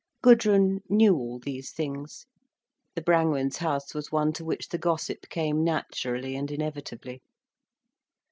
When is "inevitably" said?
6.49-7.21